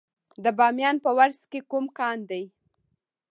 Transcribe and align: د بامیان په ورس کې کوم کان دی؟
د 0.43 0.45
بامیان 0.57 0.95
په 1.03 1.11
ورس 1.17 1.41
کې 1.51 1.59
کوم 1.71 1.85
کان 1.97 2.17
دی؟ 2.29 2.43